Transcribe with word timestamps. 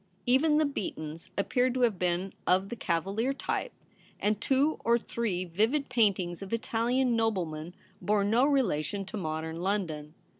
Even 0.25 0.57
the 0.57 0.65
Beatons 0.65 1.29
appeared 1.37 1.75
to 1.75 1.81
have 1.81 1.99
been 1.99 2.33
of 2.47 2.69
the 2.69 2.75
Cavalier 2.75 3.33
type, 3.35 3.71
and 4.19 4.41
two 4.41 4.79
or 4.83 4.97
three 4.97 5.45
vivid 5.45 5.89
paintings 5.89 6.41
of 6.41 6.51
Italian 6.51 7.15
noblemen 7.15 7.75
bore 8.01 8.23
no 8.23 8.43
relation 8.47 9.05
to 9.05 9.15
modern 9.15 9.57
London. 9.61 10.15